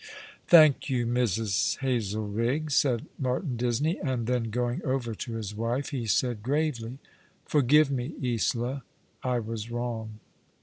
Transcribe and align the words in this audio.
"Thank 0.47 0.89
you, 0.89 1.05
Mrs. 1.05 1.77
Hazelrigg," 1.77 2.71
said 2.71 3.05
Martin 3.19 3.55
Disney, 3.55 3.99
and 3.99 4.25
then 4.25 4.49
going 4.49 4.81
over 4.83 5.13
to 5.13 5.33
his 5.33 5.53
wife, 5.53 5.89
he 5.91 6.07
said 6.07 6.41
gravely, 6.41 6.97
*' 7.23 7.45
Forgive 7.51 7.91
me, 7.91 8.15
Isola. 8.23 8.81
I 9.21 9.37
was 9.37 9.69
wrong." 9.69 10.19